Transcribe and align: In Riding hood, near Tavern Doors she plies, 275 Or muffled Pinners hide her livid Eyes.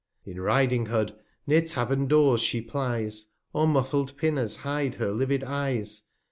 In 0.25 0.41
Riding 0.41 0.87
hood, 0.87 1.13
near 1.45 1.61
Tavern 1.61 2.07
Doors 2.07 2.41
she 2.41 2.59
plies, 2.59 3.25
275 3.51 3.51
Or 3.53 3.67
muffled 3.67 4.17
Pinners 4.17 4.57
hide 4.65 4.95
her 4.95 5.11
livid 5.11 5.43
Eyes. 5.43 6.01